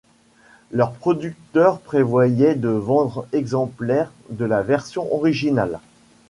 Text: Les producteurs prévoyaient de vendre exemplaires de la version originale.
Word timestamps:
Les 0.71 0.85
producteurs 0.99 1.79
prévoyaient 1.79 2.55
de 2.55 2.69
vendre 2.69 3.27
exemplaires 3.33 4.11
de 4.31 4.45
la 4.45 4.63
version 4.63 5.13
originale. 5.13 5.79